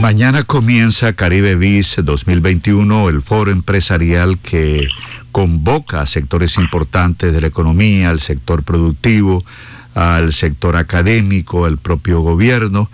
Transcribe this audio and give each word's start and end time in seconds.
Mañana 0.00 0.44
comienza 0.44 1.12
Caribe 1.12 1.56
Biz 1.56 1.96
2021, 2.04 3.08
el 3.08 3.20
foro 3.20 3.50
empresarial 3.50 4.38
que 4.38 4.86
convoca 5.32 6.00
a 6.00 6.06
sectores 6.06 6.56
importantes 6.56 7.32
de 7.32 7.40
la 7.40 7.48
economía, 7.48 8.10
al 8.10 8.20
sector 8.20 8.62
productivo, 8.62 9.44
al 9.94 10.32
sector 10.32 10.76
académico, 10.76 11.64
al 11.64 11.78
propio 11.78 12.20
gobierno. 12.20 12.88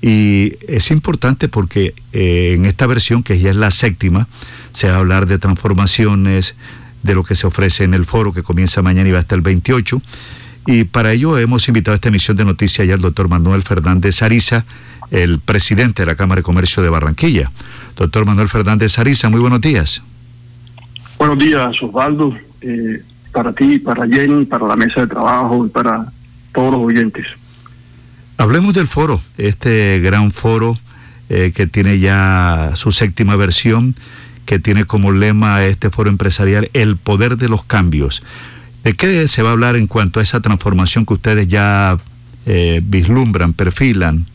Y 0.00 0.54
es 0.66 0.90
importante 0.90 1.48
porque 1.48 1.94
eh, 2.14 2.52
en 2.54 2.64
esta 2.64 2.86
versión, 2.86 3.22
que 3.22 3.38
ya 3.38 3.50
es 3.50 3.56
la 3.56 3.70
séptima, 3.70 4.26
se 4.72 4.88
va 4.88 4.94
a 4.94 4.98
hablar 4.98 5.26
de 5.26 5.38
transformaciones, 5.38 6.54
de 7.02 7.14
lo 7.14 7.22
que 7.22 7.34
se 7.34 7.46
ofrece 7.46 7.84
en 7.84 7.92
el 7.92 8.06
foro 8.06 8.32
que 8.32 8.42
comienza 8.42 8.80
mañana 8.80 9.10
y 9.10 9.12
va 9.12 9.18
hasta 9.18 9.34
el 9.34 9.42
28. 9.42 10.00
Y 10.66 10.84
para 10.84 11.12
ello 11.12 11.38
hemos 11.38 11.68
invitado 11.68 11.92
a 11.92 11.96
esta 11.96 12.08
emisión 12.08 12.36
de 12.36 12.44
noticias 12.44 12.86
ya 12.86 12.94
al 12.94 13.00
doctor 13.00 13.28
Manuel 13.28 13.62
Fernández 13.62 14.22
Ariza, 14.22 14.64
el 15.10 15.38
presidente 15.38 16.02
de 16.02 16.06
la 16.06 16.16
Cámara 16.16 16.40
de 16.40 16.42
Comercio 16.42 16.82
de 16.82 16.88
Barranquilla. 16.88 17.52
Doctor 17.96 18.26
Manuel 18.26 18.48
Fernández 18.48 18.98
Ariza, 18.98 19.28
muy 19.28 19.40
buenos 19.40 19.60
días. 19.60 20.02
Buenos 21.18 21.38
días, 21.38 21.82
Osvaldo, 21.82 22.36
eh, 22.60 23.02
para 23.32 23.52
ti, 23.52 23.78
para 23.78 24.06
Jenny, 24.06 24.44
para 24.44 24.66
la 24.66 24.76
mesa 24.76 25.02
de 25.02 25.06
trabajo 25.06 25.64
y 25.64 25.68
para 25.68 26.06
todos 26.52 26.72
los 26.72 26.82
oyentes. 26.82 27.26
Hablemos 28.38 28.74
del 28.74 28.86
foro, 28.86 29.20
este 29.38 30.00
gran 30.00 30.30
foro 30.30 30.76
eh, 31.28 31.52
que 31.54 31.66
tiene 31.66 31.98
ya 31.98 32.72
su 32.74 32.92
séptima 32.92 33.36
versión, 33.36 33.94
que 34.44 34.58
tiene 34.58 34.84
como 34.84 35.10
lema 35.12 35.64
este 35.64 35.90
foro 35.90 36.10
empresarial 36.10 36.70
el 36.74 36.96
poder 36.96 37.36
de 37.36 37.48
los 37.48 37.64
cambios. 37.64 38.22
¿De 38.86 38.94
qué 38.94 39.26
se 39.26 39.42
va 39.42 39.48
a 39.48 39.52
hablar 39.52 39.74
en 39.74 39.88
cuanto 39.88 40.20
a 40.20 40.22
esa 40.22 40.38
transformación 40.40 41.04
que 41.04 41.14
ustedes 41.14 41.48
ya 41.48 41.98
eh, 42.46 42.80
vislumbran, 42.84 43.52
perfilan? 43.52 44.26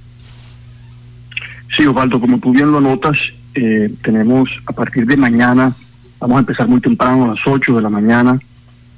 Sí, 1.74 1.86
Osvaldo, 1.86 2.20
como 2.20 2.38
tú 2.38 2.52
bien 2.52 2.70
lo 2.70 2.80
anotas, 2.80 3.18
eh, 3.56 3.90
tenemos 4.04 4.50
a 4.66 4.74
partir 4.74 5.06
de 5.06 5.16
mañana, 5.16 5.74
vamos 6.20 6.36
a 6.36 6.40
empezar 6.42 6.68
muy 6.68 6.82
temprano, 6.82 7.24
a 7.24 7.28
las 7.30 7.40
8 7.46 7.78
de 7.78 7.82
la 7.82 7.90
mañana, 7.90 8.38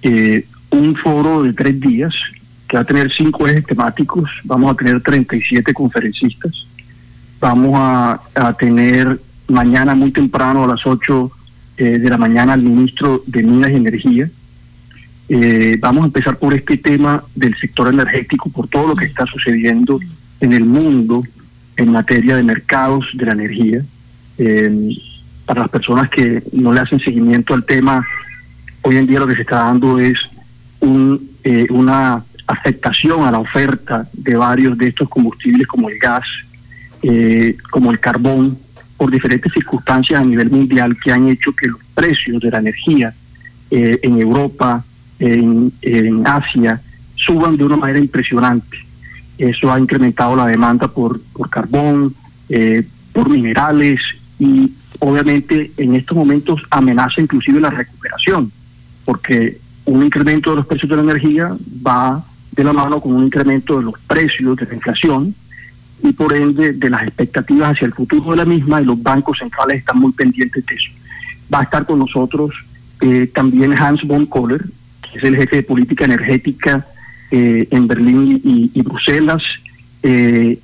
eh, 0.01 0.43
un 0.71 0.95
foro 0.95 1.43
de 1.43 1.53
tres 1.53 1.79
días 1.79 2.15
que 2.67 2.77
va 2.77 2.81
a 2.81 2.85
tener 2.85 3.11
cinco 3.15 3.47
ejes 3.47 3.63
temáticos, 3.67 4.27
vamos 4.45 4.71
a 4.71 4.75
tener 4.75 5.01
37 5.01 5.71
conferencistas, 5.71 6.65
vamos 7.39 7.73
a, 7.75 8.19
tener 8.57 9.21
mañana 9.47 9.93
muy 9.93 10.11
temprano 10.11 10.63
a 10.63 10.67
las 10.69 10.83
8 10.83 11.31
eh, 11.77 11.99
de 11.99 12.09
la 12.09 12.17
mañana 12.17 12.53
al 12.53 12.63
ministro 12.63 13.21
de 13.27 13.43
Minas 13.43 13.69
y 13.69 13.75
Energía. 13.75 14.31
Vamos 15.79 16.03
a 16.03 16.05
empezar 16.07 16.37
por 16.37 16.53
este 16.53 16.77
tema 16.77 17.23
del 17.33 17.55
sector 17.57 17.87
energético, 17.87 18.49
por 18.49 18.67
todo 18.67 18.87
lo 18.87 18.95
que 18.95 19.05
está 19.05 19.25
sucediendo 19.25 19.99
en 20.39 20.53
el 20.53 20.65
mundo 20.65 21.23
en 21.77 21.91
materia 21.91 22.35
de 22.35 22.43
mercados 22.43 23.05
de 23.13 23.25
la 23.25 23.31
energía. 23.33 23.81
para 25.45 25.61
las 25.61 25.69
personas 25.69 26.09
que 26.09 26.43
no 26.53 26.71
le 26.71 26.79
hacen 26.81 26.99
seguimiento 26.99 27.53
al 27.53 27.65
tema, 27.65 28.05
hoy 28.83 28.97
en 28.97 29.07
día 29.07 29.19
lo 29.19 29.27
que 29.27 29.35
se 29.35 29.41
está 29.41 29.57
dando 29.57 29.97
es 29.99 30.17
un, 30.81 31.29
eh, 31.43 31.65
una 31.69 32.23
afectación 32.47 33.25
a 33.25 33.31
la 33.31 33.39
oferta 33.39 34.07
de 34.13 34.35
varios 34.35 34.77
de 34.77 34.89
estos 34.89 35.09
combustibles 35.09 35.65
como 35.67 35.89
el 35.89 35.97
gas, 35.97 36.25
eh, 37.01 37.55
como 37.71 37.91
el 37.91 37.99
carbón, 37.99 38.57
por 38.97 39.11
diferentes 39.11 39.51
circunstancias 39.51 40.19
a 40.19 40.23
nivel 40.23 40.49
mundial 40.49 40.95
que 41.03 41.11
han 41.11 41.27
hecho 41.27 41.53
que 41.53 41.67
los 41.67 41.79
precios 41.93 42.41
de 42.41 42.51
la 42.51 42.59
energía 42.59 43.13
eh, 43.71 43.99
en 44.03 44.21
Europa, 44.21 44.83
en, 45.19 45.71
Asia, 46.25 46.81
suban 47.15 47.57
de 47.57 47.63
una 47.63 47.77
manera 47.77 47.99
impresionante. 47.99 48.77
Eso 49.37 49.71
ha 49.71 49.79
incrementado 49.79 50.35
la 50.35 50.47
demanda 50.47 50.87
por, 50.87 51.19
por 51.33 51.49
carbón, 51.49 52.13
eh, 52.49 52.85
por 53.13 53.29
minerales 53.29 53.99
y 54.39 54.71
obviamente 54.99 55.71
en 55.77 55.95
estos 55.95 56.17
momentos 56.17 56.61
amenaza 56.69 57.21
inclusive 57.21 57.59
la 57.59 57.69
recuperación, 57.69 58.51
porque 59.05 59.59
un 59.85 60.03
incremento 60.03 60.51
de 60.51 60.57
los 60.57 60.65
precios 60.65 60.89
de 60.89 60.95
la 60.97 61.03
energía 61.03 61.55
va 61.85 62.23
de 62.51 62.63
la 62.63 62.73
mano 62.73 63.01
con 63.01 63.13
un 63.13 63.25
incremento 63.25 63.77
de 63.77 63.83
los 63.83 63.95
precios 64.07 64.55
de 64.57 64.65
la 64.65 64.75
inflación 64.75 65.35
y 66.03 66.11
por 66.13 66.33
ende 66.33 66.73
de 66.73 66.89
las 66.89 67.03
expectativas 67.07 67.71
hacia 67.71 67.85
el 67.85 67.93
futuro 67.93 68.31
de 68.31 68.37
la 68.37 68.45
misma 68.45 68.81
y 68.81 68.85
los 68.85 69.01
bancos 69.01 69.37
centrales 69.39 69.79
están 69.79 69.99
muy 69.99 70.11
pendientes 70.11 70.65
de 70.65 70.75
eso. 70.75 70.91
Va 71.53 71.61
a 71.61 71.63
estar 71.63 71.85
con 71.85 71.99
nosotros 71.99 72.51
eh, 73.01 73.29
también 73.33 73.73
Hans 73.79 74.01
von 74.03 74.25
Kohler, 74.25 74.63
es 75.17 75.23
el 75.23 75.35
jefe 75.35 75.57
de 75.57 75.63
política 75.63 76.05
energética 76.05 76.85
eh, 77.31 77.67
en 77.71 77.87
Berlín 77.87 78.41
y, 78.43 78.81
Bruselas. 78.81 79.41
Eh, 80.01 80.59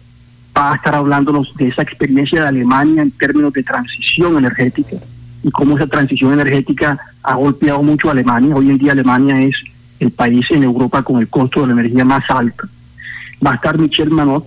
va 0.56 0.74
a 0.74 0.76
estar 0.76 0.96
hablándonos 0.96 1.56
de 1.56 1.68
esa 1.68 1.82
experiencia 1.82 2.42
de 2.42 2.48
Alemania 2.48 3.02
en 3.02 3.12
términos 3.12 3.54
de 3.54 3.64
transición 3.64 4.38
energética 4.38 4.98
y 5.44 5.52
cómo 5.52 5.78
esa 5.78 5.88
transición 5.88 6.34
energética 6.34 7.00
ha 7.24 7.36
golpeado 7.36 7.82
mucho 7.82 8.10
a 8.10 8.12
Alemania. 8.12 8.56
Hoy 8.56 8.70
en 8.70 8.78
día 8.78 8.92
Alemania 8.92 9.42
es 9.42 9.56
el 10.00 10.12
país 10.12 10.46
en 10.52 10.64
Europa 10.64 11.02
con 11.04 11.20
el 11.20 11.28
costo 11.28 11.62
de 11.62 11.68
la 11.68 11.74
energía 11.74 12.06
más 12.06 12.24
alto. 12.30 12.68
Va 13.46 13.52
a 13.52 13.56
estar 13.56 13.78
Michelle 13.78 14.10
Manot, 14.10 14.46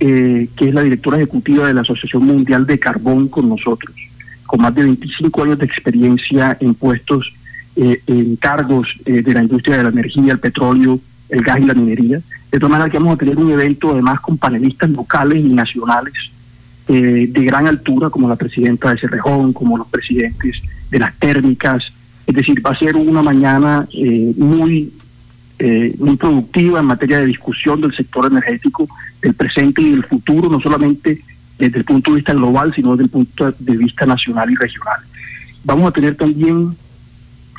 eh, 0.00 0.48
que 0.56 0.68
es 0.68 0.74
la 0.74 0.82
directora 0.82 1.16
ejecutiva 1.16 1.66
de 1.66 1.74
la 1.74 1.80
Asociación 1.80 2.24
Mundial 2.24 2.66
de 2.66 2.78
Carbón 2.78 3.28
con 3.28 3.48
nosotros, 3.48 3.94
con 4.46 4.60
más 4.60 4.74
de 4.74 4.84
25 4.84 5.42
años 5.42 5.58
de 5.58 5.66
experiencia 5.66 6.56
en 6.60 6.74
puestos, 6.74 7.32
en 7.80 8.36
cargos 8.36 8.88
de 9.04 9.32
la 9.32 9.42
industria 9.42 9.76
de 9.76 9.84
la 9.84 9.90
energía, 9.90 10.32
el 10.32 10.40
petróleo, 10.40 10.98
el 11.28 11.42
gas 11.42 11.58
y 11.58 11.64
la 11.64 11.74
minería. 11.74 12.20
De 12.50 12.58
todas 12.58 12.70
maneras 12.70 12.90
que 12.90 12.98
vamos 12.98 13.14
a 13.14 13.18
tener 13.18 13.36
un 13.36 13.52
evento 13.52 13.92
además 13.92 14.20
con 14.20 14.38
panelistas 14.38 14.90
locales 14.90 15.38
y 15.38 15.48
nacionales 15.48 16.14
eh, 16.88 17.26
de 17.28 17.44
gran 17.44 17.66
altura, 17.66 18.08
como 18.08 18.28
la 18.28 18.36
presidenta 18.36 18.90
de 18.90 18.98
Cerrejón, 18.98 19.52
como 19.52 19.76
los 19.76 19.88
presidentes 19.88 20.56
de 20.90 20.98
las 20.98 21.14
térmicas. 21.18 21.82
Es 22.26 22.34
decir, 22.34 22.64
va 22.64 22.70
a 22.70 22.78
ser 22.78 22.96
una 22.96 23.22
mañana 23.22 23.86
eh, 23.92 24.32
muy, 24.36 24.90
eh, 25.58 25.94
muy 25.98 26.16
productiva 26.16 26.80
en 26.80 26.86
materia 26.86 27.18
de 27.18 27.26
discusión 27.26 27.80
del 27.82 27.94
sector 27.94 28.26
energético, 28.26 28.88
del 29.20 29.34
presente 29.34 29.82
y 29.82 29.90
del 29.90 30.04
futuro, 30.04 30.48
no 30.48 30.60
solamente 30.60 31.22
desde 31.58 31.78
el 31.78 31.84
punto 31.84 32.12
de 32.12 32.16
vista 32.16 32.32
global, 32.32 32.72
sino 32.74 32.92
desde 32.92 33.04
el 33.04 33.10
punto 33.10 33.52
de 33.58 33.76
vista 33.76 34.06
nacional 34.06 34.50
y 34.50 34.54
regional. 34.54 35.00
Vamos 35.64 35.88
a 35.88 35.92
tener 35.92 36.16
también 36.16 36.74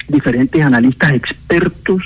diferentes 0.09 0.63
analistas 0.63 1.13
expertos 1.13 2.03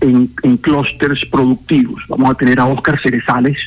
en, 0.00 0.30
en 0.42 0.56
clústeres 0.58 1.24
productivos. 1.30 2.02
Vamos 2.08 2.30
a 2.30 2.34
tener 2.34 2.60
a 2.60 2.66
Óscar 2.66 3.00
Cerezales, 3.00 3.58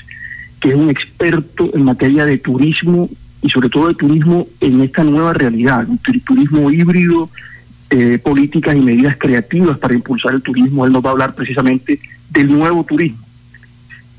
que 0.62 0.69
es 0.69 0.75
un 0.75 0.90
experto 0.90 1.69
en 1.73 1.84
materia 1.84 2.25
de 2.25 2.38
turismo 2.38 3.09
y 3.41 3.50
sobre 3.50 3.69
todo 3.69 3.88
de 3.88 3.95
turismo 3.95 4.47
en 4.59 4.81
esta 4.81 5.03
nueva 5.03 5.34
realidad, 5.34 5.88
turismo 6.25 6.69
híbrido, 6.69 7.29
eh, 7.89 8.19
políticas 8.19 8.75
y 8.75 8.81
medidas 8.81 9.16
creativas 9.18 9.78
para 9.79 9.94
impulsar 9.94 10.34
el 10.34 10.41
turismo. 10.41 10.85
Él 10.85 10.91
nos 10.91 11.03
va 11.03 11.09
a 11.09 11.12
hablar 11.13 11.34
precisamente 11.34 12.00
del 12.29 12.50
nuevo 12.50 12.84
turismo. 12.84 13.25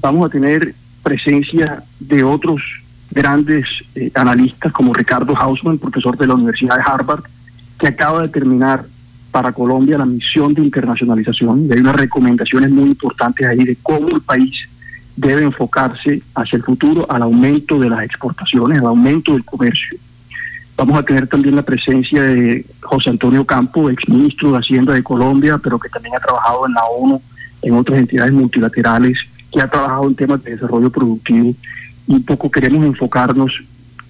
Vamos 0.00 0.26
a 0.26 0.30
tener 0.30 0.74
presencia 1.02 1.82
de 1.98 2.24
otros 2.24 2.62
grandes 3.10 3.66
eh, 3.94 4.10
analistas 4.14 4.72
como 4.72 4.94
Ricardo 4.94 5.36
Hausman, 5.36 5.78
profesor 5.78 6.16
de 6.16 6.26
la 6.26 6.34
Universidad 6.34 6.76
de 6.76 6.82
Harvard, 6.84 7.24
que 7.78 7.88
acaba 7.88 8.22
de 8.22 8.28
terminar 8.28 8.84
para 9.30 9.52
Colombia 9.52 9.98
la 9.98 10.06
misión 10.06 10.54
de 10.54 10.62
internacionalización 10.62 11.66
y 11.66 11.72
hay 11.72 11.80
unas 11.80 11.96
recomendaciones 11.96 12.70
muy 12.70 12.90
importantes 12.90 13.46
ahí 13.46 13.64
de 13.64 13.76
cómo 13.82 14.08
el 14.08 14.20
país 14.20 14.54
debe 15.16 15.42
enfocarse 15.42 16.22
hacia 16.34 16.56
el 16.56 16.62
futuro 16.62 17.06
al 17.10 17.22
aumento 17.22 17.78
de 17.78 17.90
las 17.90 18.02
exportaciones, 18.02 18.78
al 18.78 18.86
aumento 18.86 19.32
del 19.32 19.44
comercio. 19.44 19.98
Vamos 20.76 20.98
a 20.98 21.02
tener 21.02 21.26
también 21.26 21.56
la 21.56 21.62
presencia 21.62 22.22
de 22.22 22.64
José 22.80 23.10
Antonio 23.10 23.44
Campo, 23.44 23.90
exministro 23.90 24.52
de 24.52 24.58
Hacienda 24.58 24.94
de 24.94 25.02
Colombia, 25.02 25.58
pero 25.62 25.78
que 25.78 25.90
también 25.90 26.14
ha 26.16 26.20
trabajado 26.20 26.66
en 26.66 26.72
la 26.72 26.84
ONU, 26.84 27.22
en 27.60 27.74
otras 27.74 27.98
entidades 27.98 28.32
multilaterales, 28.32 29.18
que 29.52 29.60
ha 29.60 29.68
trabajado 29.68 30.08
en 30.08 30.14
temas 30.14 30.42
de 30.42 30.52
desarrollo 30.52 30.88
productivo. 30.88 31.54
Y 32.06 32.14
un 32.14 32.24
poco 32.24 32.50
queremos 32.50 32.86
enfocarnos 32.86 33.52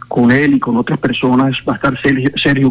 con 0.07 0.31
él 0.31 0.55
y 0.55 0.61
con 0.61 0.77
otras 0.77 1.01
personas. 1.01 1.57
Va 1.69 1.73
a 1.73 1.77
estar 1.77 2.01
Sergio, 2.01 2.31
Sergio 2.41 2.71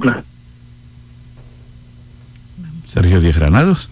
Sergio 2.89 3.21
Díaz 3.21 3.37
Granados. 3.37 3.89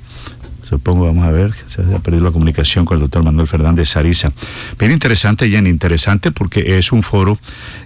Supongo, 0.67 1.05
vamos 1.05 1.25
a 1.25 1.31
ver, 1.31 1.53
se 1.67 1.81
ha 1.81 1.99
perdido 1.99 2.25
la 2.25 2.31
comunicación 2.31 2.83
con 2.83 2.97
el 2.97 3.01
doctor 3.01 3.23
Manuel 3.23 3.47
Fernández 3.47 3.95
Ariza. 3.95 4.33
Bien 4.77 4.91
interesante, 4.91 5.49
Jen, 5.49 5.65
interesante 5.65 6.31
porque 6.31 6.77
es 6.77 6.91
un 6.91 7.03
foro. 7.03 7.39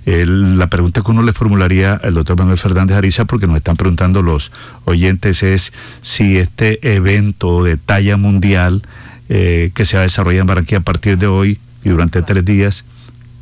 la 0.06 0.68
pregunta 0.68 1.02
que 1.02 1.12
uno 1.12 1.22
le 1.22 1.31
formularía 1.31 1.94
al 1.94 2.16
doctor 2.16 2.40
Manuel 2.40 2.58
Fernández 2.58 2.98
Ariza, 2.98 3.25
porque 3.25 3.46
nos 3.46 3.58
están 3.58 3.75
preguntando 3.75 4.24
los 4.24 4.52
oyentes, 4.86 5.44
es 5.44 5.74
si 6.02 6.38
este 6.38 6.96
evento 6.96 7.63
de 7.63 7.78
talla 7.78 8.18
mundial 8.18 8.81
eh, 9.30 9.69
que 9.75 9.86
se 9.86 9.98
va 9.98 10.02
a 10.02 10.04
desarrollar 10.04 10.42
en 10.42 10.48
Barranquilla 10.48 10.80
a 10.80 10.84
partir 10.84 11.19
de 11.19 11.28
hoy 11.28 11.60
y 11.84 11.90
durante 11.90 12.24
tres 12.24 12.44
días, 12.44 12.84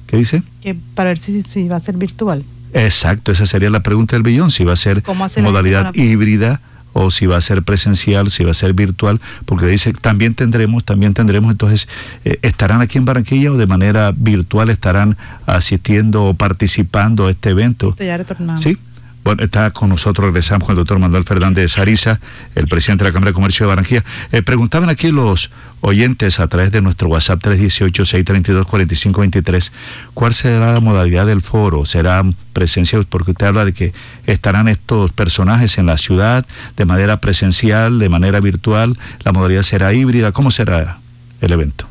¿qué 0.07 0.18
dice? 0.18 0.44
Que 0.62 0.75
para 0.95 1.12
ver 1.12 1.18
si, 1.18 1.44
si 1.44 1.69
va 1.69 1.77
a 1.77 1.80
ser 1.80 1.95
virtual. 1.95 2.44
Exacto, 2.74 3.31
esa 3.31 3.45
sería 3.45 3.69
la 3.69 3.83
pregunta 3.83 4.18
del 4.18 4.24
billón, 4.24 4.51
si 4.51 4.66
va 4.66 4.74
a 4.74 4.75
ser 4.75 5.01
modalidad 5.42 5.95
híbrida 5.95 6.60
o 6.94 7.12
si 7.12 7.25
va 7.25 7.38
a 7.38 7.41
ser 7.41 7.63
presencial, 7.63 8.30
si 8.30 8.44
va 8.44 8.51
a 8.51 8.53
ser 8.53 8.74
virtual, 8.74 9.19
porque 9.45 9.65
dice 9.68 9.94
también 9.94 10.36
tendremos, 10.36 10.83
también 10.83 11.13
tendremos, 11.13 11.51
entonces, 11.51 11.88
eh, 12.25 12.39
¿estarán 12.41 12.81
aquí 12.81 12.97
en 12.97 13.06
Barranquilla 13.06 13.51
o 13.51 13.57
de 13.57 13.68
manera 13.68 14.13
virtual 14.15 14.69
estarán 14.69 15.18
asistiendo 15.45 16.25
o 16.25 16.33
participando 16.33 17.27
a 17.27 17.31
este 17.31 17.50
evento? 17.51 17.95
Ya. 18.00 18.57
Sí. 18.57 18.77
Bueno, 19.24 19.44
está 19.44 19.69
con 19.71 19.89
nosotros, 19.89 20.27
regresamos 20.27 20.66
con 20.66 20.74
el 20.74 20.77
doctor 20.77 20.98
Manuel 20.98 21.24
Fernández 21.24 21.77
Ariza, 21.77 22.19
el 22.56 22.68
presidente 22.68 23.04
de 23.04 23.10
la 23.10 23.13
Cámara 23.13 23.31
de 23.31 23.36
Comercio 23.36 23.66
de 23.66 23.69
Barranquilla. 23.69 24.04
Eh, 24.31 24.42
preguntaban 24.42 24.89
aquí 24.89 25.12
los 25.12 25.51
oyentes 25.81 26.39
a 26.39 26.48
través 26.48 26.71
de 26.71 26.81
nuestro 26.81 27.10
WhatsApp 27.10 27.44
318-632-4523, 27.44 29.71
¿cuál 30.13 30.33
será 30.33 30.74
la 30.74 30.80
modalidad 30.80 31.25
del 31.25 31.42
foro? 31.42 31.86
¿Será 31.86 32.24
presencia? 32.54 33.00
Porque 33.07 33.31
usted 33.31 33.48
habla 33.48 33.66
de 33.66 33.74
que 33.74 33.94
estarán 34.25 34.68
estos 34.68 35.12
personajes 35.12 35.77
en 35.77 35.86
la 35.86 35.98
ciudad 35.98 36.45
de 36.77 36.86
manera 36.86 37.21
presencial, 37.21 38.00
de 38.00 38.10
manera 38.10 38.39
virtual, 38.39 38.98
la 39.24 39.31
modalidad 39.31 39.63
será 39.63 39.94
híbrida, 39.94 40.31
¿cómo 40.31 40.50
será 40.50 40.98
el 41.42 41.51
evento? 41.51 41.86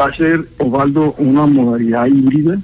Va 0.00 0.06
a 0.06 0.16
ser, 0.16 0.48
Osvaldo, 0.58 1.14
una 1.18 1.46
modalidad 1.46 2.06
híbrida. 2.06 2.58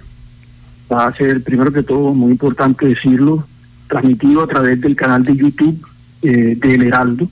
Va 0.90 1.06
a 1.06 1.14
ser, 1.14 1.42
primero 1.42 1.72
que 1.72 1.82
todo, 1.82 2.14
muy 2.14 2.32
importante 2.32 2.86
decirlo, 2.86 3.46
transmitido 3.88 4.42
a 4.42 4.46
través 4.46 4.80
del 4.80 4.94
canal 4.94 5.24
de 5.24 5.34
YouTube 5.34 5.84
eh, 6.22 6.56
del 6.60 6.82
Heraldo, 6.82 7.28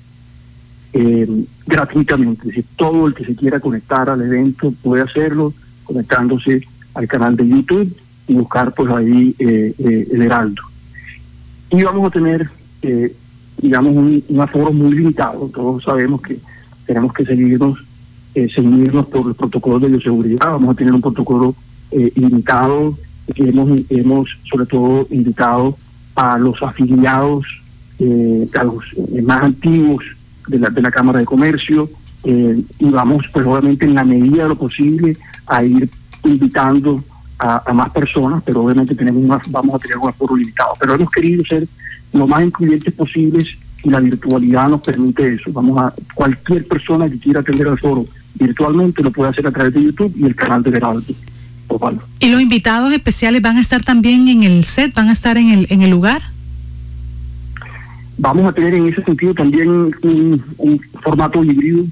eh, 0.93 1.45
gratuitamente. 1.67 2.43
Es 2.43 2.49
decir, 2.49 2.65
todo 2.77 3.07
el 3.07 3.15
que 3.15 3.25
se 3.25 3.37
quiera 3.37 3.61
conectar 3.61 4.09
al 4.09 4.23
evento 4.23 4.73
puede 4.83 5.03
hacerlo 5.03 5.53
conectándose 5.85 6.67
al 6.95 7.07
canal 7.07 7.37
de 7.37 7.47
YouTube 7.47 7.95
y 8.27 8.35
buscar 8.35 8.73
pues 8.75 8.91
ahí 8.91 9.35
eh, 9.39 9.75
el 10.11 10.23
Heraldo. 10.23 10.63
Y 11.71 11.83
vamos 11.83 12.09
a 12.09 12.11
tener, 12.11 12.49
digamos, 13.61 13.95
un, 13.95 14.25
un, 14.29 14.41
aforo 14.41 14.73
muy 14.73 14.93
limitado. 14.95 15.51
Todos 15.53 15.83
sabemos 15.83 16.23
que 16.23 16.39
tenemos 16.87 17.13
que 17.13 17.25
seguirnos, 17.25 17.79
seguirnos 18.33 19.07
por 19.07 19.27
los 19.27 19.37
protocolos 19.37 19.83
de 19.83 19.89
bioseguridad. 19.89 20.53
Vamos 20.53 20.71
a 20.75 20.79
tener 20.79 20.95
un 20.95 21.03
protocolo 21.03 21.57
limitado 21.91 22.97
que 23.35 23.49
hemos, 23.49 23.81
hemos 23.91 24.29
sobre 24.49 24.67
todo 24.67 25.09
invitado 25.11 25.77
a 26.17 26.39
los 26.39 26.61
afiliados, 26.63 27.47
eh, 27.99 28.49
a 28.59 28.65
los 28.65 28.85
eh, 28.97 29.23
más 29.23 29.43
antiguos 29.43 30.05
de 30.49 30.59
la, 30.59 30.69
de 30.71 30.83
la 30.83 30.91
Cámara 30.91 31.21
de 31.21 31.25
Comercio, 31.25 31.89
eh, 32.25 32.61
y 32.79 32.91
vamos, 32.91 33.25
pues 33.33 33.47
obviamente 33.47 33.87
en 33.87 33.95
la 33.95 34.05
medida 34.05 34.45
de 34.45 34.49
lo 34.49 34.57
posible, 34.57 35.17
a 35.47 35.63
ir 35.63 35.89
invitando 36.25 37.05
a, 37.39 37.73
más 37.73 37.91
personas, 37.91 38.43
pero 38.45 38.65
obviamente 38.65 38.95
tenemos 38.95 39.23
más, 39.23 39.51
vamos 39.51 39.75
a 39.77 39.79
tener 39.79 39.99
un 39.99 40.09
aforo 40.09 40.35
limitado. 40.35 40.71
Pero 40.81 40.95
hemos 40.95 41.11
querido 41.11 41.45
ser 41.45 41.69
lo 42.13 42.27
más 42.27 42.43
incluyentes 42.43 42.93
posibles 42.95 43.47
y 43.85 43.91
la 43.91 44.01
virtualidad 44.01 44.69
nos 44.69 44.81
permite 44.81 45.35
eso. 45.35 45.53
Vamos 45.53 45.79
a 45.81 45.95
cualquier 46.15 46.67
persona 46.67 47.09
que 47.09 47.19
quiera 47.19 47.41
atender 47.41 47.69
al 47.69 47.79
foro 47.79 48.07
virtualmente 48.39 49.03
lo 49.03 49.11
puede 49.11 49.31
hacer 49.31 49.47
a 49.47 49.51
través 49.51 49.75
de 49.75 49.85
YouTube 49.85 50.13
y 50.17 50.25
el 50.25 50.35
canal 50.35 50.63
de 50.63 50.71
¿Y 52.21 52.31
los 52.31 52.41
invitados 52.41 52.93
especiales 52.93 53.43
van 53.43 53.57
a 53.57 53.61
estar 53.61 53.83
también 53.83 54.29
en 54.29 54.43
el 54.43 54.65
set, 54.65 54.95
van 54.95 55.09
a 55.09 55.13
estar 55.13 55.37
en 55.37 55.51
el, 55.51 55.67
en 55.71 55.83
el 55.83 55.91
lugar? 55.91 56.23
Vamos 58.19 58.49
a 58.49 58.53
tener 58.53 58.75
en 58.75 58.87
ese 58.89 59.03
sentido 59.05 59.35
también 59.35 59.69
un, 59.69 60.81
formato 61.03 61.45
híbrido, 61.45 61.85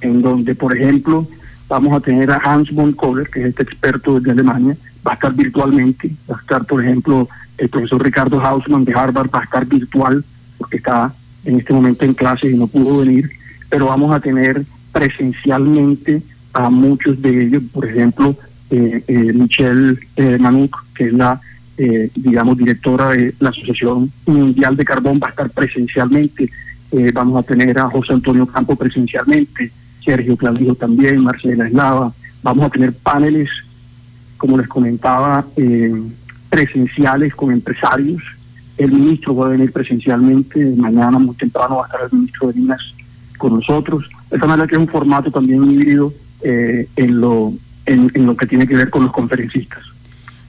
en 0.00 0.22
donde, 0.22 0.54
por 0.54 0.76
ejemplo, 0.76 1.26
vamos 1.68 1.92
a 1.92 2.00
tener 2.00 2.30
a 2.30 2.36
Hans 2.36 2.70
von 2.70 2.92
Kohler, 2.92 3.28
que 3.28 3.40
es 3.40 3.46
este 3.46 3.64
experto 3.64 4.20
de 4.20 4.30
Alemania, 4.30 4.76
va 5.06 5.12
a 5.12 5.14
estar 5.14 5.34
virtualmente, 5.34 6.12
va 6.30 6.36
a 6.36 6.40
estar, 6.40 6.64
por 6.64 6.84
ejemplo, 6.84 7.28
el 7.58 7.68
profesor 7.68 8.04
Ricardo 8.04 8.40
Hausmann 8.40 8.84
de 8.84 8.94
Harvard, 8.94 9.30
va 9.34 9.40
a 9.40 9.44
estar 9.44 9.66
virtual, 9.66 10.24
porque 10.58 10.76
está 10.76 11.12
en 11.44 11.58
este 11.58 11.72
momento 11.72 12.04
en 12.04 12.14
clase 12.14 12.48
y 12.48 12.54
no 12.54 12.68
pudo 12.68 12.98
venir, 12.98 13.28
pero 13.68 13.86
vamos 13.86 14.14
a 14.14 14.20
tener 14.20 14.64
presencialmente 14.92 16.22
a 16.52 16.70
muchos 16.70 17.20
de 17.20 17.46
ellos, 17.46 17.62
por 17.72 17.84
ejemplo, 17.84 18.36
Michelle 18.70 19.98
eh, 20.16 20.38
Manuk, 20.38 20.84
que 20.94 21.06
es 21.06 21.12
la, 21.12 21.40
eh, 21.76 22.10
digamos, 22.14 22.58
directora 22.58 23.10
de 23.10 23.34
la 23.40 23.50
Asociación 23.50 24.12
Mundial 24.26 24.76
de 24.76 24.84
Carbón, 24.84 25.20
va 25.22 25.28
a 25.28 25.30
estar 25.30 25.50
presencialmente. 25.50 26.50
vamos 27.12 27.38
a 27.38 27.42
tener 27.42 27.78
a 27.78 27.88
José 27.90 28.14
Antonio 28.14 28.46
Campo 28.46 28.74
presencialmente, 28.74 29.70
Sergio 30.04 30.36
Clavijo 30.36 30.74
también, 30.74 31.20
Marcela 31.20 31.66
Eslava. 31.66 32.12
Vamos 32.42 32.66
a 32.66 32.70
tener 32.70 32.92
paneles, 32.94 33.50
como 34.38 34.56
les 34.56 34.68
comentaba, 34.68 35.44
presenciales 36.48 37.34
con 37.34 37.52
empresarios. 37.52 38.22
El 38.78 38.92
ministro 38.92 39.34
va 39.34 39.46
a 39.46 39.50
venir 39.50 39.70
presencialmente, 39.70 40.64
mañana 40.76 41.18
muy 41.18 41.36
temprano 41.36 41.76
va 41.76 41.82
a 41.82 41.86
estar 41.86 42.00
el 42.04 42.18
ministro 42.18 42.48
de 42.48 42.54
Minas 42.54 42.80
con 43.36 43.56
nosotros. 43.56 44.08
De 44.30 44.36
esta 44.36 44.46
manera 44.46 44.66
que 44.66 44.76
es 44.76 44.80
un 44.80 44.88
formato 44.88 45.30
también 45.30 45.70
híbrido 45.70 46.12
en 46.42 47.20
lo 47.20 47.52
en, 47.88 48.26
lo 48.26 48.36
que 48.36 48.46
tiene 48.46 48.66
que 48.66 48.76
ver 48.76 48.90
con 48.90 49.04
los 49.04 49.12
conferencistas. 49.12 49.82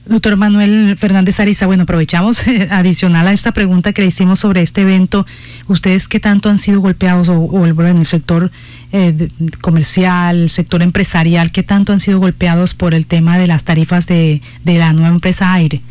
Doctor 0.06 0.38
Manuel 0.38 0.96
Fernández 0.98 1.40
Ariza, 1.40 1.68
bueno, 1.68 1.84
aprovechamos 1.84 2.44
adicional 2.72 3.28
a 3.28 3.32
esta 3.32 3.52
pregunta 3.52 3.94
que 3.94 4.02
le 4.02 4.08
hicimos 4.08 4.40
sobre 4.40 4.62
este 4.62 4.82
evento. 4.82 5.26
¿Ustedes 5.68 6.08
qué 6.08 6.20
tanto 6.20 6.50
han 6.50 6.58
sido 6.58 6.82
golpeados 6.82 7.30
o, 7.30 7.66
en 7.66 7.98
el 7.98 8.06
sector 8.06 8.52
eh, 8.92 9.30
comercial, 9.62 10.50
sector 10.50 10.82
empresarial, 10.82 11.52
qué 11.52 11.62
tanto 11.62 11.94
han 11.94 12.00
sido 12.00 12.20
golpeados 12.20 12.74
por 12.74 12.94
el 12.94 13.06
tema 13.06 13.38
de 13.38 13.48
las 13.48 13.64
tarifas 13.64 14.08
de, 14.08 14.42
la 14.66 14.94
nueva 14.94 15.10
empresa 15.10 15.54
Aire 15.54 15.82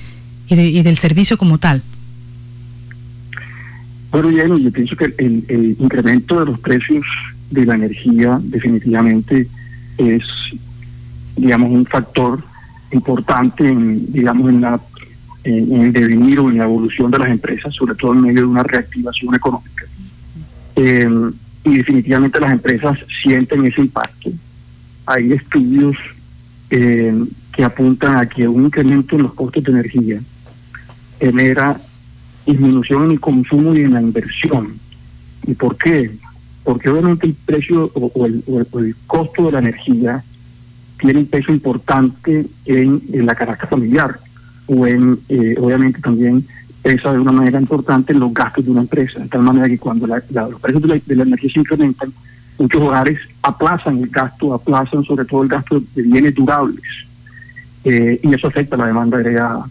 y, 0.48 0.82
del 0.82 0.96
servicio 0.96 1.38
como 1.38 1.58
tal? 1.58 1.82
Bueno, 4.10 4.30
yo 4.30 4.72
pienso 4.72 4.96
que 4.96 5.14
el 5.18 5.76
incremento 5.78 6.40
de 6.40 6.46
los 6.46 6.58
precios 6.58 7.04
de 7.50 7.66
la 7.66 7.74
energía 7.74 8.40
definitivamente 8.42 9.46
es 9.98 10.22
digamos, 11.38 11.70
un 11.70 11.86
factor 11.86 12.42
importante 12.90 13.66
en, 13.66 14.12
digamos, 14.12 14.48
en, 14.48 14.60
la, 14.60 14.80
en, 15.44 15.82
el 15.82 15.92
devenir 15.92 16.40
o 16.40 16.50
en 16.50 16.58
la 16.58 16.64
evolución 16.64 17.10
de 17.10 17.18
las 17.18 17.30
empresas, 17.30 17.74
sobre 17.74 17.94
todo 17.94 18.12
en 18.12 18.22
medio 18.22 18.40
de 18.40 18.46
una 18.46 18.62
reactivación 18.62 19.34
económica. 19.34 19.84
Eh, 20.76 21.08
y 21.64 21.76
definitivamente 21.76 22.40
las 22.40 22.52
empresas 22.52 22.98
sienten 23.22 23.66
ese 23.66 23.80
impacto. 23.82 24.30
Hay 25.06 25.32
estudios 25.32 25.96
eh, 26.70 27.14
que 27.52 27.64
apuntan 27.64 28.16
a 28.16 28.26
que 28.26 28.46
un 28.46 28.64
incremento 28.64 29.16
en 29.16 29.22
los 29.22 29.34
costos 29.34 29.64
de 29.64 29.72
energía 29.72 30.20
genera 31.18 31.80
disminución 32.46 33.04
en 33.04 33.10
el 33.12 33.20
consumo 33.20 33.74
y 33.74 33.80
en 33.80 33.94
la 33.94 34.00
inversión. 34.00 34.78
¿Y 35.46 35.54
por 35.54 35.76
qué? 35.76 36.10
Porque 36.64 36.88
obviamente 36.88 37.26
el 37.26 37.34
precio 37.34 37.90
o, 37.94 38.26
el, 38.26 38.42
o 38.46 38.78
el 38.78 38.96
costo 39.06 39.46
de 39.46 39.52
la 39.52 39.58
energía 39.58 40.22
tiene 40.98 41.20
un 41.20 41.26
peso 41.26 41.52
importante 41.52 42.46
en, 42.66 43.02
la 43.26 43.34
caracta 43.34 43.66
familiar 43.66 44.18
o 44.66 44.86
en, 44.86 45.18
eh, 45.28 45.54
obviamente 45.58 46.00
también 46.00 46.44
pesa 46.82 47.12
de 47.12 47.18
una 47.18 47.32
manera 47.32 47.60
importante 47.60 48.12
en 48.12 48.20
los 48.20 48.32
gastos 48.32 48.64
de 48.64 48.70
una 48.70 48.82
empresa, 48.82 49.20
de 49.20 49.28
tal 49.28 49.42
manera 49.42 49.68
que 49.68 49.78
cuando 49.78 50.06
los 50.06 50.22
precios 50.60 50.82
de 51.06 51.16
la, 51.16 51.22
energía 51.22 51.50
se 51.52 51.60
incrementan, 51.60 52.12
muchos 52.58 52.80
hogares 52.80 53.18
aplazan 53.42 53.98
el 53.98 54.08
gasto, 54.08 54.54
aplazan 54.54 55.04
sobre 55.04 55.24
todo 55.24 55.42
el 55.42 55.48
gasto 55.48 55.82
de 55.94 56.02
bienes 56.02 56.34
durables 56.34 56.82
eh, 57.84 58.20
y 58.22 58.34
eso 58.34 58.48
afecta 58.48 58.76
la 58.76 58.86
demanda 58.86 59.16
agregada. 59.18 59.66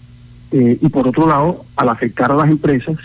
Eh, 0.52 0.78
y 0.82 0.90
por 0.90 1.08
otro 1.08 1.28
lado, 1.28 1.66
al 1.76 1.90
afectar 1.90 2.32
a 2.32 2.36
las 2.36 2.50
empresas, 2.50 2.98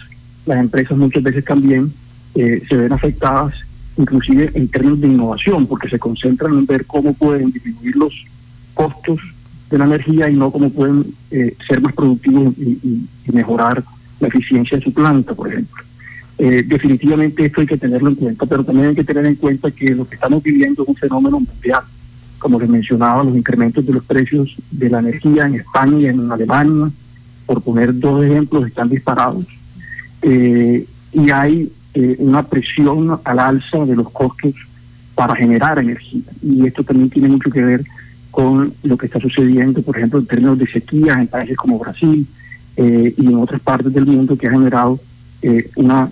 las 0.47 0.59
empresas 0.59 0.97
muchas 0.97 1.23
veces 1.23 1.45
también 1.45 1.93
se 2.35 2.77
ven 2.77 2.91
afectadas 2.91 3.53
inclusive 3.97 4.51
en 4.55 4.69
términos 4.69 5.01
de 5.01 5.09
innovación, 5.09 5.67
porque 5.67 5.89
se 5.89 5.99
concentran 5.99 6.53
en 6.53 6.67
ver 6.67 6.87
cómo 6.87 7.13
pueden 7.15 7.51
disminuir 7.53 7.97
los 7.97 8.15
costos 8.75 9.21
de 9.71 9.79
la 9.79 9.85
energía 9.85 10.29
y 10.29 10.35
no 10.35 10.51
cómo 10.51 10.71
pueden 10.71 11.15
eh, 11.31 11.57
ser 11.67 11.81
más 11.81 11.95
productivos 11.95 12.55
y, 12.59 13.07
mejorar 13.33 13.83
la 14.21 14.29
eficiencia 14.29 14.77
de 14.77 14.85
su 14.85 14.93
planta, 14.93 15.35
por 15.35 15.49
ejemplo. 15.49 15.83
Eh, 16.37 16.63
definitivamente 16.67 17.47
esto 17.47 17.63
hay 17.63 17.67
que 17.67 17.79
tenerlo 17.79 18.11
en 18.11 18.15
cuenta, 18.17 18.45
pero 18.45 18.63
también 18.63 18.89
hay 18.89 18.95
que 18.95 19.05
tener 19.05 19.25
en 19.25 19.37
cuenta 19.37 19.71
que 19.71 19.95
lo 19.95 20.07
que 20.07 20.17
estamos 20.17 20.43
viviendo 20.43 20.83
es 20.83 20.89
un 20.89 20.97
fenómeno 20.97 21.41
mundial. 21.41 21.83
Como 22.39 22.61
les 22.61 22.69
mencionaba, 22.69 23.25
los 23.25 23.35
incrementos 23.35 23.87
de 23.87 23.93
los 23.95 24.05
precios 24.05 24.55
de 24.71 24.91
la 24.91 24.99
energía 24.99 25.47
en 25.47 25.55
España 25.55 25.99
y 25.99 26.07
en 26.07 26.31
Alemania, 26.31 26.91
por 27.47 27.63
poner 27.63 27.99
dos 27.99 28.23
ejemplos, 28.23 28.67
están 28.67 28.91
disparados. 28.91 29.47
Eh, 30.21 30.87
y 31.13 31.31
hay 31.31 31.73
eh, 31.95 32.17
una 32.19 32.43
presión 32.43 33.19
al 33.25 33.39
alza 33.39 33.85
de 33.85 33.95
los 33.95 34.11
costos 34.11 34.55
para 35.15 35.37
generar 35.37 35.79
energía. 35.79 36.23
Y 36.43 36.67
esto 36.67 36.83
también 36.83 37.11
tiene 37.11 37.29
mucho 37.29 37.51
que 37.51 37.63
ver 37.63 37.85
con 38.31 38.73
lo 38.83 38.97
que 38.97 39.07
está 39.07 39.21
sucediendo, 39.21 39.83
por 39.83 39.97
ejemplo, 39.97 40.19
en 40.19 40.27
términos 40.27 40.59
de 40.59 40.67
sequías 40.67 41.19
en 41.19 41.27
países 41.27 41.57
como 41.57 41.79
Brasil 41.79 42.27
eh, 42.79 43.15
y 43.17 43.27
en 43.27 43.35
otras 43.35 43.61
partes 43.61 43.93
del 43.93 44.07
mundo 44.07 44.39
que 44.39 44.49
ha 44.49 44.53
generado 44.53 44.99
eh, 45.43 45.71
una, 45.77 46.11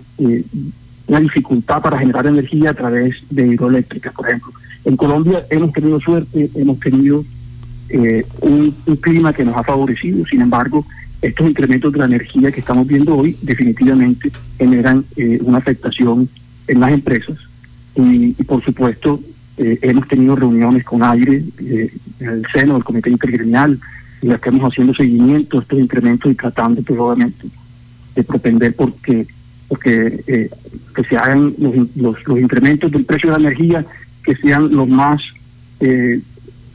una 1.07 1.19
dificultad 1.19 1.81
para 1.81 1.97
generar 1.97 2.27
energía 2.27 2.69
a 2.69 2.75
través 2.75 3.15
de 3.31 3.47
hidroeléctricas, 3.47 4.13
por 4.13 4.27
ejemplo. 4.27 4.51
En 4.85 4.95
Colombia 4.95 5.45
hemos 5.49 5.73
tenido 5.73 5.99
suerte, 5.99 6.49
hemos 6.53 6.79
tenido 6.79 7.25
un, 8.39 8.75
un 8.85 8.95
clima 8.97 9.33
que 9.33 9.43
nos 9.43 9.57
ha 9.57 9.63
favorecido, 9.63 10.25
sin 10.27 10.41
embargo, 10.41 10.85
estos 11.21 11.49
incrementos 11.49 11.93
de 11.93 11.99
la 11.99 12.05
energía 12.05 12.51
que 12.51 12.59
estamos 12.59 12.87
viendo 12.87 13.15
hoy 13.15 13.37
definitivamente 13.41 14.31
generan 14.57 15.05
eh, 15.15 15.39
una 15.43 15.59
afectación 15.59 16.27
en 16.67 16.79
las 16.79 16.91
empresas. 16.91 17.37
Y, 17.95 18.33
por 18.43 18.63
supuesto 18.63 19.19
eh, 19.57 19.77
hemos 19.81 20.07
tenido 20.07 20.35
reuniones 20.35 20.83
con 20.85 21.03
aire 21.03 21.43
en 21.59 21.91
el 22.19 22.43
seno 22.53 22.75
del 22.75 22.83
comité 22.85 23.09
intergremial 23.09 23.79
en 24.21 24.29
las 24.29 24.39
que 24.39 24.49
estamos 24.49 24.71
haciendo 24.71 24.93
seguimiento 24.93 25.59
a 25.59 25.61
estos 25.61 25.79
incrementos 25.79 26.31
y 26.31 26.35
tratando 26.35 26.81
pues 26.81 26.99
obviamente 26.99 27.47
de 28.15 28.23
propender 28.23 28.75
porque 28.75 29.27
porque 29.67 30.23
eh, 30.27 30.49
que 30.95 31.03
se 31.05 31.15
hagan 31.15 31.53
los, 31.95 32.27
los, 32.27 32.39
incrementos 32.39 32.91
del 32.91 33.05
precio 33.05 33.31
de 33.31 33.39
la 33.39 33.47
energía 33.47 33.85
que 34.23 34.35
sean 34.35 34.73
los 34.73 34.87
más 34.87 35.21
eh, 35.79 36.21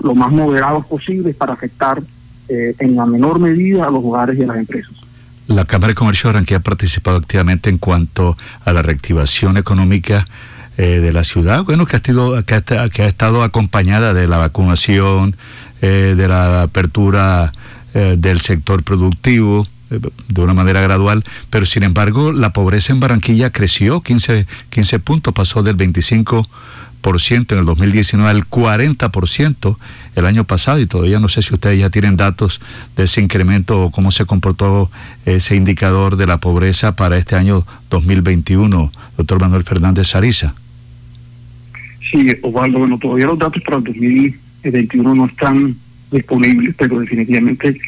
los 0.02 0.14
más 0.14 0.30
moderados 0.30 0.86
posibles 0.86 1.36
para 1.36 1.52
afectar 1.52 2.02
eh, 2.48 2.74
en 2.78 2.96
la 2.96 3.06
menor 3.06 3.38
medida 3.38 3.86
a 3.86 3.90
los 3.90 4.04
hogares 4.04 4.38
y 4.38 4.42
a 4.42 4.46
las 4.46 4.58
empresas. 4.58 4.92
La 5.46 5.64
Cámara 5.64 5.92
de 5.92 5.94
Comercio 5.94 6.32
de 6.32 6.54
ha 6.54 6.60
participado 6.60 7.16
activamente 7.16 7.70
en 7.70 7.78
cuanto 7.78 8.36
a 8.64 8.72
la 8.72 8.82
reactivación 8.82 9.56
económica 9.56 10.26
de 10.76 11.10
la 11.10 11.24
ciudad, 11.24 11.64
bueno, 11.64 11.86
que 11.86 11.96
ha, 11.96 12.00
estado, 12.00 12.44
que, 12.44 12.54
ha, 12.54 12.60
que 12.60 13.02
ha 13.02 13.06
estado 13.06 13.42
acompañada 13.42 14.12
de 14.12 14.28
la 14.28 14.36
vacunación, 14.36 15.34
de 15.80 16.28
la 16.28 16.60
apertura 16.60 17.50
del 17.94 18.42
sector 18.42 18.82
productivo, 18.82 19.66
eh, 19.88 20.00
de 20.28 20.40
una 20.40 20.52
manera 20.52 20.80
gradual, 20.80 21.22
pero 21.48 21.64
sin 21.64 21.84
embargo 21.84 22.32
la 22.32 22.52
pobreza 22.52 22.92
en 22.92 22.98
Barranquilla 22.98 23.50
creció 23.50 24.00
15, 24.00 24.44
15 24.68 24.98
puntos, 24.98 25.32
pasó 25.32 25.62
del 25.62 25.76
25% 25.76 26.44
en 27.08 27.58
el 27.60 27.64
2019 27.64 28.28
al 28.28 28.48
40% 28.48 29.76
el 30.16 30.26
año 30.26 30.44
pasado 30.44 30.80
y 30.80 30.86
todavía 30.86 31.20
no 31.20 31.28
sé 31.28 31.40
si 31.40 31.54
ustedes 31.54 31.78
ya 31.78 31.88
tienen 31.88 32.16
datos 32.16 32.60
de 32.96 33.04
ese 33.04 33.20
incremento 33.20 33.84
o 33.84 33.90
cómo 33.92 34.10
se 34.10 34.24
comportó 34.24 34.90
ese 35.24 35.54
indicador 35.54 36.16
de 36.16 36.26
la 36.26 36.38
pobreza 36.38 36.96
para 36.96 37.16
este 37.16 37.36
año 37.36 37.64
2021, 37.90 38.90
doctor 39.16 39.40
Manuel 39.40 39.62
Fernández 39.62 40.08
Sariza. 40.08 40.54
Sí, 42.10 42.26
Osvaldo, 42.42 42.80
bueno, 42.80 42.98
todavía 42.98 43.26
los 43.26 43.38
datos 43.38 43.62
para 43.62 43.78
el 43.78 43.84
2021 43.84 45.14
no 45.14 45.26
están 45.26 45.76
disponibles, 46.10 46.74
pero 46.76 46.98
definitivamente 46.98 47.78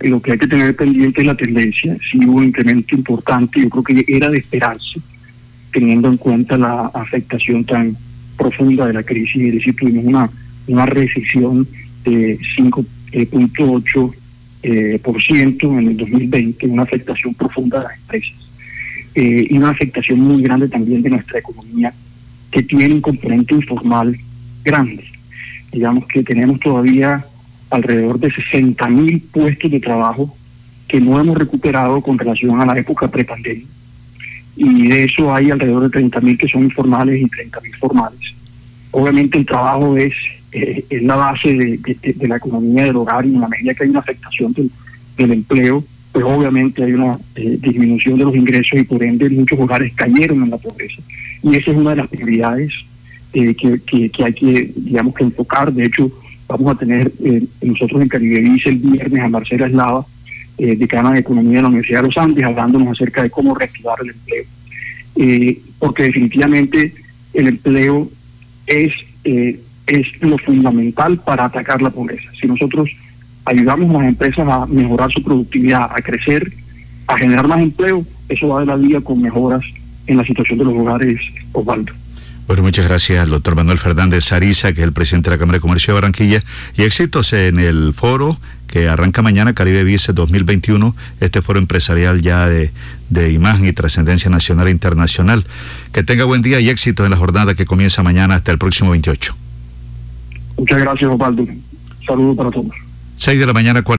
lo 0.00 0.20
que 0.22 0.32
hay 0.32 0.38
que 0.38 0.46
tener 0.46 0.74
pendiente 0.74 1.20
es 1.20 1.26
la 1.26 1.36
tendencia. 1.36 1.96
Si 2.10 2.18
hubo 2.26 2.38
un 2.38 2.44
incremento 2.44 2.94
importante, 2.94 3.60
yo 3.60 3.68
creo 3.68 3.84
que 3.84 4.04
era 4.08 4.30
de 4.30 4.38
esperarse, 4.38 4.98
teniendo 5.72 6.08
en 6.08 6.16
cuenta 6.16 6.56
la 6.56 6.90
afectación 6.94 7.64
tan 7.64 7.96
profunda 8.42 8.86
de 8.86 8.92
la 8.92 9.02
crisis. 9.02 9.42
Es 9.46 9.54
decir, 9.54 9.76
tuvimos 9.76 10.04
una, 10.04 10.30
una 10.66 10.86
recesión 10.86 11.66
de 12.04 12.38
5.8% 12.58 14.14
eh, 14.64 15.00
por 15.02 15.20
ciento 15.20 15.66
en 15.78 15.88
el 15.88 15.96
2020, 15.96 16.66
una 16.66 16.82
afectación 16.82 17.34
profunda 17.34 17.78
de 17.78 17.84
las 17.84 17.98
empresas. 17.98 18.34
Eh, 19.14 19.46
y 19.50 19.58
una 19.58 19.70
afectación 19.70 20.20
muy 20.20 20.42
grande 20.42 20.68
también 20.68 21.02
de 21.02 21.10
nuestra 21.10 21.38
economía, 21.38 21.92
que 22.50 22.62
tiene 22.62 22.94
un 22.94 23.00
componente 23.00 23.54
informal 23.54 24.16
grande. 24.64 25.04
Digamos 25.70 26.06
que 26.06 26.22
tenemos 26.22 26.60
todavía 26.60 27.24
alrededor 27.70 28.18
de 28.18 28.30
60 28.30 28.88
mil 28.88 29.20
puestos 29.32 29.70
de 29.70 29.80
trabajo 29.80 30.34
que 30.88 31.00
no 31.00 31.18
hemos 31.18 31.36
recuperado 31.36 32.00
con 32.00 32.18
relación 32.18 32.60
a 32.60 32.66
la 32.66 32.78
época 32.78 33.08
prepandemia. 33.08 33.66
Y 34.56 34.88
de 34.88 35.04
eso 35.04 35.34
hay 35.34 35.50
alrededor 35.50 35.84
de 35.84 35.90
30 35.90 36.20
mil 36.20 36.38
que 36.38 36.48
son 36.48 36.62
informales 36.64 37.20
y 37.20 37.28
30 37.28 37.60
mil 37.60 37.74
formales. 37.76 38.20
Obviamente 38.90 39.38
el 39.38 39.46
trabajo 39.46 39.96
es, 39.96 40.12
eh, 40.52 40.84
es 40.88 41.02
la 41.02 41.16
base 41.16 41.54
de, 41.54 42.28
la 42.28 42.36
economía 42.36 42.84
del 42.84 42.96
hogar 42.96 43.24
y 43.24 43.34
en 43.34 43.40
la 43.40 43.48
medida 43.48 43.74
que 43.74 43.84
hay 43.84 43.90
una 43.90 44.00
afectación 44.00 44.52
del, 44.52 44.70
empleo, 45.32 45.84
pues 46.10 46.24
obviamente 46.24 46.82
hay 46.82 46.92
una 46.92 47.16
eh, 47.36 47.56
disminución 47.60 48.18
de 48.18 48.24
los 48.24 48.34
ingresos 48.34 48.78
y 48.78 48.82
por 48.82 49.02
ende 49.02 49.30
muchos 49.30 49.58
hogares 49.58 49.92
cayeron 49.94 50.42
en 50.42 50.50
la 50.50 50.58
pobreza. 50.58 51.00
Y 51.42 51.56
esa 51.56 51.70
es 51.70 51.76
una 51.76 51.90
de 51.90 51.96
las 51.96 52.08
prioridades 52.08 52.72
eh, 53.32 53.54
que, 53.54 53.80
que, 53.80 54.10
que, 54.10 54.24
hay 54.24 54.32
que, 54.34 54.72
digamos, 54.76 55.14
que 55.14 55.24
enfocar. 55.24 55.72
De 55.72 55.84
hecho, 55.84 56.10
Vamos 56.52 56.74
a 56.74 56.78
tener 56.78 57.10
eh, 57.24 57.46
nosotros 57.62 58.02
en 58.02 58.08
Caribe 58.08 58.58
el 58.66 58.76
viernes 58.76 59.20
a 59.22 59.28
Marcela 59.30 59.66
Eslava, 59.66 60.04
eh, 60.58 60.76
decana 60.76 61.12
de 61.12 61.20
Economía 61.20 61.58
de 61.58 61.62
la 61.62 61.68
Universidad 61.68 62.00
de 62.00 62.06
los 62.06 62.16
Andes, 62.16 62.44
hablándonos 62.44 62.88
acerca 62.88 63.22
de 63.22 63.30
cómo 63.30 63.54
reactivar 63.54 63.96
el 64.02 64.10
empleo. 64.10 64.44
Eh, 65.16 65.60
porque 65.78 66.04
definitivamente 66.04 66.94
el 67.34 67.48
empleo 67.48 68.10
es, 68.66 68.92
eh, 69.24 69.60
es 69.86 70.06
lo 70.20 70.38
fundamental 70.38 71.18
para 71.18 71.46
atacar 71.46 71.82
la 71.82 71.90
pobreza. 71.90 72.30
Si 72.40 72.46
nosotros 72.46 72.88
ayudamos 73.44 73.90
a 73.90 73.98
las 73.98 74.08
empresas 74.08 74.48
a 74.48 74.66
mejorar 74.66 75.10
su 75.12 75.22
productividad, 75.22 75.90
a 75.90 76.00
crecer, 76.00 76.52
a 77.06 77.18
generar 77.18 77.48
más 77.48 77.60
empleo, 77.60 78.04
eso 78.28 78.48
va 78.48 78.60
de 78.60 78.66
la 78.66 78.76
vía 78.76 79.00
con 79.00 79.20
mejoras 79.20 79.64
en 80.06 80.16
la 80.16 80.24
situación 80.24 80.58
de 80.58 80.64
los 80.64 80.74
hogares, 80.74 81.20
Osvaldo. 81.52 81.92
Bueno, 82.46 82.64
muchas 82.64 82.88
gracias 82.88 83.22
al 83.22 83.30
doctor 83.30 83.54
Manuel 83.54 83.78
Fernández 83.78 84.32
Ariza, 84.32 84.72
que 84.72 84.80
es 84.80 84.86
el 84.86 84.92
presidente 84.92 85.30
de 85.30 85.36
la 85.36 85.40
Cámara 85.40 85.56
de 85.56 85.60
Comercio 85.60 85.94
de 85.94 86.00
Barranquilla, 86.00 86.42
y 86.76 86.82
éxitos 86.82 87.32
en 87.32 87.58
el 87.58 87.92
foro 87.94 88.36
que 88.72 88.88
arranca 88.88 89.20
mañana, 89.20 89.52
Caribe 89.52 89.84
Vice 89.84 90.14
2021, 90.14 90.96
este 91.20 91.42
foro 91.42 91.58
empresarial 91.58 92.22
ya 92.22 92.46
de, 92.46 92.70
de 93.10 93.30
imagen 93.30 93.66
y 93.66 93.72
trascendencia 93.74 94.30
nacional 94.30 94.68
e 94.68 94.70
internacional. 94.70 95.44
Que 95.92 96.02
tenga 96.02 96.24
buen 96.24 96.40
día 96.40 96.58
y 96.58 96.70
éxito 96.70 97.04
en 97.04 97.10
la 97.10 97.18
jornada 97.18 97.54
que 97.54 97.66
comienza 97.66 98.02
mañana 98.02 98.36
hasta 98.36 98.50
el 98.50 98.56
próximo 98.56 98.92
28. 98.92 99.36
Muchas 100.56 100.80
gracias, 100.80 101.10
Osvaldo. 101.10 101.46
Saludos 102.06 102.34
para 102.34 102.50
todos. 102.50 102.72
6 103.16 103.38
de 103.38 103.46
la 103.46 103.52
mañana. 103.52 103.82